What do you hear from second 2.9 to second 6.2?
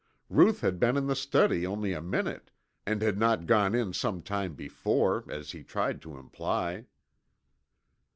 had not gone in some time before, as he tried to